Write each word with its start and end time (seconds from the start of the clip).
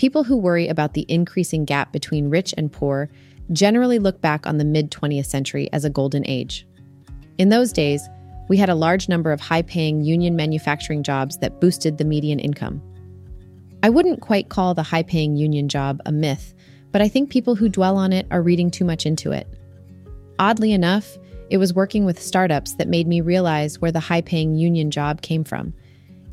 People 0.00 0.24
who 0.24 0.38
worry 0.38 0.66
about 0.66 0.94
the 0.94 1.04
increasing 1.10 1.66
gap 1.66 1.92
between 1.92 2.30
rich 2.30 2.54
and 2.56 2.72
poor 2.72 3.10
generally 3.52 3.98
look 3.98 4.22
back 4.22 4.46
on 4.46 4.56
the 4.56 4.64
mid 4.64 4.90
20th 4.90 5.26
century 5.26 5.68
as 5.74 5.84
a 5.84 5.90
golden 5.90 6.26
age. 6.26 6.66
In 7.36 7.50
those 7.50 7.70
days, 7.70 8.08
we 8.48 8.56
had 8.56 8.70
a 8.70 8.74
large 8.74 9.10
number 9.10 9.30
of 9.30 9.42
high 9.42 9.60
paying 9.60 10.00
union 10.00 10.34
manufacturing 10.34 11.02
jobs 11.02 11.36
that 11.40 11.60
boosted 11.60 11.98
the 11.98 12.06
median 12.06 12.38
income. 12.38 12.80
I 13.82 13.90
wouldn't 13.90 14.22
quite 14.22 14.48
call 14.48 14.72
the 14.72 14.82
high 14.82 15.02
paying 15.02 15.36
union 15.36 15.68
job 15.68 16.00
a 16.06 16.12
myth, 16.12 16.54
but 16.92 17.02
I 17.02 17.08
think 17.08 17.28
people 17.28 17.54
who 17.54 17.68
dwell 17.68 17.98
on 17.98 18.10
it 18.14 18.26
are 18.30 18.40
reading 18.40 18.70
too 18.70 18.86
much 18.86 19.04
into 19.04 19.32
it. 19.32 19.46
Oddly 20.38 20.72
enough, 20.72 21.18
it 21.50 21.58
was 21.58 21.74
working 21.74 22.06
with 22.06 22.22
startups 22.22 22.72
that 22.76 22.88
made 22.88 23.06
me 23.06 23.20
realize 23.20 23.82
where 23.82 23.92
the 23.92 24.00
high 24.00 24.22
paying 24.22 24.54
union 24.54 24.90
job 24.90 25.20
came 25.20 25.44
from. 25.44 25.74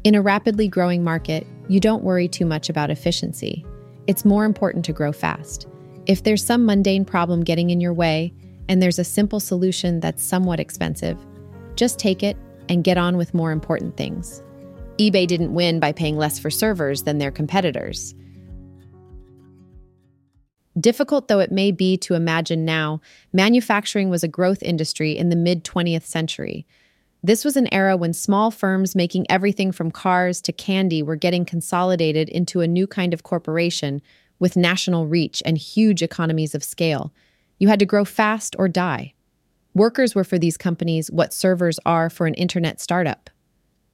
In 0.03 0.15
a 0.15 0.21
rapidly 0.21 0.67
growing 0.67 1.03
market, 1.03 1.45
you 1.67 1.79
don't 1.79 2.03
worry 2.03 2.27
too 2.27 2.45
much 2.45 2.69
about 2.69 2.89
efficiency. 2.89 3.65
It's 4.05 4.23
more 4.23 4.45
important 4.45 4.85
to 4.85 4.93
grow 4.93 5.11
fast. 5.11 5.67
If 6.05 6.23
there's 6.23 6.45
some 6.45 6.65
mundane 6.65 7.03
problem 7.03 7.43
getting 7.43 7.71
in 7.71 7.81
your 7.81 7.93
way, 7.93 8.33
and 8.69 8.81
there's 8.81 8.99
a 8.99 9.03
simple 9.03 9.39
solution 9.39 9.99
that's 9.99 10.23
somewhat 10.23 10.59
expensive, 10.59 11.17
just 11.75 11.99
take 11.99 12.23
it 12.23 12.37
and 12.69 12.83
get 12.83 12.97
on 12.97 13.17
with 13.17 13.33
more 13.33 13.51
important 13.51 13.97
things. 13.97 14.41
eBay 14.97 15.27
didn't 15.27 15.53
win 15.53 15.79
by 15.79 15.91
paying 15.91 16.17
less 16.17 16.39
for 16.39 16.49
servers 16.49 17.03
than 17.03 17.17
their 17.17 17.31
competitors. 17.31 18.15
Difficult 20.79 21.27
though 21.27 21.39
it 21.39 21.51
may 21.51 21.71
be 21.71 21.97
to 21.97 22.13
imagine 22.13 22.65
now, 22.65 23.01
manufacturing 23.33 24.09
was 24.09 24.23
a 24.23 24.27
growth 24.27 24.61
industry 24.61 25.17
in 25.17 25.29
the 25.29 25.35
mid 25.35 25.63
20th 25.63 26.05
century. 26.05 26.65
This 27.23 27.43
was 27.43 27.57
an 27.57 27.71
era 27.73 27.97
when 27.97 28.13
small 28.13 28.51
firms 28.51 28.95
making 28.95 29.25
everything 29.29 29.71
from 29.71 29.91
cars 29.91 30.41
to 30.41 30.51
candy 30.51 31.01
were 31.01 31.15
getting 31.15 31.45
consolidated 31.45 32.29
into 32.29 32.61
a 32.61 32.67
new 32.67 32.87
kind 32.87 33.13
of 33.13 33.23
corporation 33.23 34.01
with 34.39 34.55
national 34.55 35.07
reach 35.07 35.41
and 35.45 35.57
huge 35.57 36.03
economies 36.03 36.53
of 36.53 36.63
scale. 36.63 37.11
You 37.57 37.67
had 37.67 37.79
to 37.79 37.85
grow 37.85 38.05
fast 38.05 38.55
or 38.59 38.67
die. 38.67 39.13
Workers 39.73 40.13
were 40.13 40.23
for 40.23 40.37
these 40.37 40.57
companies 40.57 41.11
what 41.11 41.33
servers 41.33 41.79
are 41.85 42.09
for 42.09 42.27
an 42.27 42.33
internet 42.35 42.79
startup. 42.79 43.29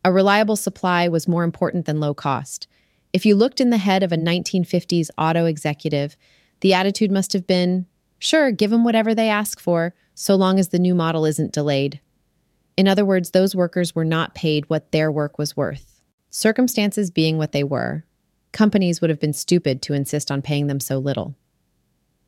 A 0.06 0.12
reliable 0.12 0.58
supply 0.58 1.08
was 1.08 1.28
more 1.28 1.44
important 1.44 1.86
than 1.86 2.02
low 2.02 2.14
cost. 2.14 2.68
If 3.14 3.26
you 3.26 3.36
looked 3.36 3.62
in 3.62 3.70
the 3.70 3.78
head 3.78 4.04
of 4.04 4.12
a 4.12 4.18
1950s 4.18 5.10
auto 5.18 5.46
executive, 5.46 6.18
the 6.60 6.74
attitude 6.74 7.12
must 7.12 7.32
have 7.34 7.48
been 7.48 7.86
sure, 8.20 8.52
give 8.52 8.72
them 8.72 8.84
whatever 8.84 9.14
they 9.14 9.30
ask 9.30 9.60
for, 9.60 9.94
so 10.14 10.36
long 10.36 10.60
as 10.60 10.70
the 10.70 10.80
new 10.80 10.96
model 10.96 11.26
isn't 11.26 11.54
delayed. 11.54 12.00
In 12.76 12.88
other 12.88 13.06
words, 13.06 13.32
those 13.32 13.56
workers 13.56 13.94
were 13.94 14.06
not 14.06 14.36
paid 14.36 14.70
what 14.70 14.92
their 14.92 15.12
work 15.12 15.38
was 15.38 15.56
worth. 15.56 16.02
Circumstances 16.30 17.12
being 17.12 17.38
what 17.38 17.52
they 17.52 17.64
were, 17.64 18.06
companies 18.52 19.02
would 19.02 19.10
have 19.10 19.20
been 19.20 19.34
stupid 19.34 19.82
to 19.84 19.94
insist 19.94 20.32
on 20.32 20.42
paying 20.42 20.68
them 20.68 20.80
so 20.80 20.98
little. 20.98 21.36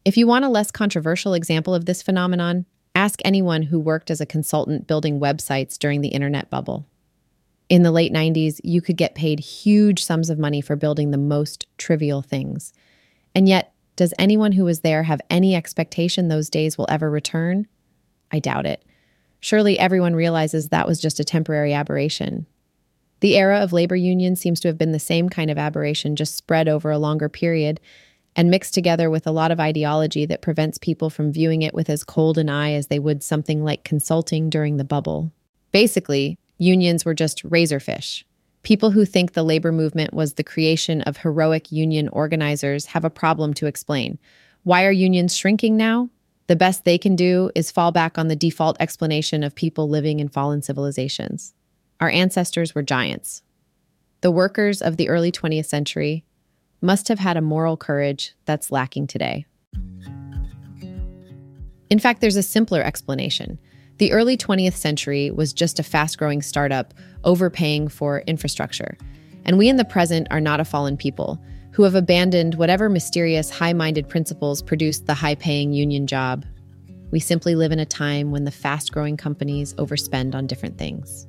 If 0.03 0.17
you 0.17 0.27
want 0.27 0.45
a 0.45 0.49
less 0.49 0.69
controversial 0.69 1.33
example 1.33 1.73
of 1.73 1.85
this 1.85 2.03
phenomenon, 2.03 2.65
ask 2.93 3.19
anyone 3.25 3.63
who 3.63 3.79
worked 3.79 4.11
as 4.11 4.21
a 4.21 4.25
consultant 4.25 4.85
building 4.85 5.19
websites 5.19 5.79
during 5.79 6.01
the 6.01 6.09
internet 6.09 6.49
bubble. 6.51 6.85
In 7.67 7.81
the 7.81 7.91
late 7.91 8.13
90s, 8.13 8.61
you 8.63 8.81
could 8.81 8.97
get 8.97 9.15
paid 9.15 9.39
huge 9.39 10.03
sums 10.03 10.29
of 10.29 10.37
money 10.37 10.61
for 10.61 10.75
building 10.75 11.09
the 11.09 11.17
most 11.17 11.65
trivial 11.77 12.21
things. 12.21 12.71
And 13.33 13.49
yet, 13.49 13.73
does 13.95 14.13
anyone 14.19 14.51
who 14.51 14.65
was 14.65 14.81
there 14.81 15.03
have 15.03 15.21
any 15.29 15.55
expectation 15.55 16.27
those 16.27 16.49
days 16.49 16.77
will 16.77 16.87
ever 16.89 17.09
return? 17.09 17.67
I 18.31 18.39
doubt 18.39 18.67
it. 18.67 18.83
Surely 19.39 19.77
everyone 19.77 20.15
realizes 20.15 20.69
that 20.69 20.87
was 20.87 20.99
just 20.99 21.19
a 21.19 21.23
temporary 21.23 21.73
aberration. 21.73 22.45
The 23.19 23.37
era 23.37 23.59
of 23.59 23.73
labor 23.73 23.95
unions 23.95 24.39
seems 24.39 24.59
to 24.61 24.67
have 24.67 24.77
been 24.77 24.91
the 24.91 24.99
same 24.99 25.29
kind 25.29 25.49
of 25.49 25.57
aberration, 25.57 26.15
just 26.15 26.35
spread 26.35 26.67
over 26.67 26.91
a 26.91 26.97
longer 26.97 27.29
period 27.29 27.79
and 28.35 28.51
mixed 28.51 28.73
together 28.73 29.09
with 29.09 29.25
a 29.25 29.31
lot 29.31 29.51
of 29.51 29.59
ideology 29.59 30.25
that 30.25 30.41
prevents 30.41 30.77
people 30.77 31.09
from 31.09 31.31
viewing 31.31 31.61
it 31.61 31.73
with 31.73 31.89
as 31.89 32.03
cold 32.03 32.37
an 32.37 32.49
eye 32.49 32.73
as 32.73 32.87
they 32.87 32.99
would 32.99 33.23
something 33.23 33.63
like 33.63 33.83
consulting 33.83 34.49
during 34.49 34.77
the 34.77 34.83
bubble. 34.83 35.31
Basically, 35.71 36.37
unions 36.57 37.05
were 37.05 37.13
just 37.13 37.43
Razorfish. 37.43 38.23
People 38.63 38.91
who 38.91 39.05
think 39.05 39.33
the 39.33 39.43
labor 39.43 39.71
movement 39.71 40.13
was 40.13 40.33
the 40.33 40.43
creation 40.43 41.01
of 41.03 41.17
heroic 41.17 41.71
union 41.71 42.09
organizers 42.09 42.87
have 42.87 43.05
a 43.05 43.09
problem 43.09 43.53
to 43.53 43.67
explain. 43.67 44.17
Why 44.63 44.85
are 44.85 44.91
unions 44.91 45.35
shrinking 45.35 45.77
now? 45.77 46.09
The 46.47 46.55
best 46.55 46.83
they 46.83 46.99
can 46.99 47.15
do 47.15 47.49
is 47.55 47.71
fall 47.71 47.91
back 47.91 48.19
on 48.19 48.27
the 48.27 48.35
default 48.35 48.77
explanation 48.79 49.43
of 49.43 49.55
people 49.55 49.89
living 49.89 50.19
in 50.19 50.29
fallen 50.29 50.61
civilizations. 50.61 51.55
Our 51.99 52.09
ancestors 52.09 52.75
were 52.75 52.83
giants. 52.83 53.41
The 54.21 54.29
workers 54.29 54.81
of 54.81 54.97
the 54.97 55.09
early 55.09 55.31
20th 55.31 55.65
century 55.65 56.23
must 56.81 57.07
have 57.07 57.17
had 57.17 57.35
a 57.35 57.41
moral 57.41 57.77
courage 57.77 58.35
that's 58.45 58.71
lacking 58.71 59.07
today. 59.07 59.45
In 61.89 61.99
fact, 61.99 62.21
there's 62.21 62.35
a 62.35 62.43
simpler 62.43 62.81
explanation. 62.81 63.57
The 63.97 64.11
early 64.11 64.37
20th 64.37 64.75
century 64.75 65.31
was 65.31 65.53
just 65.53 65.79
a 65.79 65.83
fast 65.83 66.17
growing 66.17 66.43
startup 66.43 66.93
overpaying 67.23 67.87
for 67.87 68.19
infrastructure. 68.27 68.97
And 69.45 69.57
we 69.57 69.67
in 69.67 69.77
the 69.77 69.85
present 69.85 70.27
are 70.29 70.41
not 70.41 70.59
a 70.59 70.65
fallen 70.65 70.97
people 70.97 71.41
who 71.75 71.83
have 71.83 71.95
abandoned 71.95 72.55
whatever 72.55 72.87
mysterious 72.87 73.49
high 73.49 73.73
minded 73.73 74.07
principles 74.07 74.61
produced 74.61 75.07
the 75.07 75.13
high 75.13 75.35
paying 75.35 75.73
union 75.73 76.07
job. 76.07 76.45
We 77.11 77.19
simply 77.19 77.53
live 77.53 77.73
in 77.73 77.79
a 77.79 77.85
time 77.85 78.31
when 78.31 78.45
the 78.45 78.51
fast 78.51 78.93
growing 78.93 79.17
companies 79.17 79.73
overspend 79.73 80.35
on 80.35 80.47
different 80.47 80.77
things. 80.77 81.27